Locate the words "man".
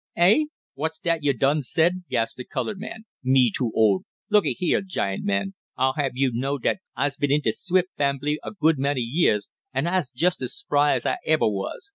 2.79-3.05, 5.23-5.53